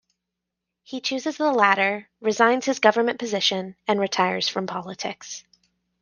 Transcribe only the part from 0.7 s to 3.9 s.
He chooses the latter, resigns his government position